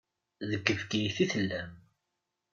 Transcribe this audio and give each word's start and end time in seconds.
Deg 0.49 0.65
Bgayet 0.79 1.17
i 1.23 1.25
tellam. 1.31 1.71